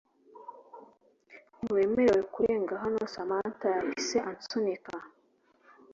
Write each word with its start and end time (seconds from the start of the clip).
ntiwemerewe 1.57 2.21
kurenga 2.33 2.73
hano 2.83 2.99
Samantha 3.13 3.67
yahise 3.75 4.17
ansunika 4.29 4.95